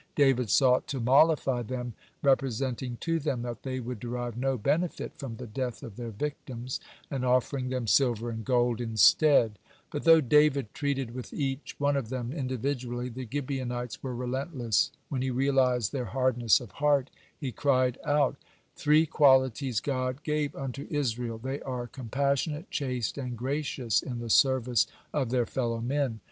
David 0.15 0.49
sought 0.49 0.87
to 0.87 0.99
mollify 0.99 1.61
them, 1.61 1.93
representing 2.23 2.97
to 3.01 3.19
them 3.19 3.43
that 3.43 3.61
they 3.61 3.79
would 3.79 3.99
derive 3.99 4.35
no 4.35 4.57
benefit 4.57 5.11
from 5.15 5.35
the 5.35 5.45
death 5.45 5.83
of 5.83 5.95
their 5.95 6.09
victims, 6.09 6.79
and 7.11 7.23
offering 7.23 7.69
them 7.69 7.85
silver 7.85 8.31
and 8.31 8.43
gold 8.43 8.81
instead. 8.81 9.59
But 9.91 10.03
though 10.03 10.19
David 10.19 10.73
treated 10.73 11.13
with 11.13 11.31
each 11.35 11.75
one 11.79 11.95
of 11.95 12.09
them 12.09 12.31
individually, 12.31 13.09
the 13.09 13.27
Gibeonites 13.31 14.01
were 14.01 14.15
relentless. 14.15 14.89
When 15.09 15.21
he 15.21 15.29
realized 15.29 15.91
their 15.91 16.05
hardness 16.05 16.59
of 16.59 16.71
heart, 16.71 17.11
he 17.39 17.51
cried 17.51 17.99
out: 18.03 18.37
"Three 18.75 19.05
qualities 19.05 19.79
God 19.79 20.23
gave 20.23 20.55
unto 20.55 20.87
Israel; 20.89 21.37
they 21.37 21.61
are 21.61 21.85
compassionate, 21.85 22.71
chaste, 22.71 23.19
and 23.19 23.37
gracious 23.37 24.01
in 24.01 24.17
the 24.17 24.31
service 24.31 24.87
of 25.13 25.29
their 25.29 25.45
fellow 25.45 25.79
men. 25.79 26.19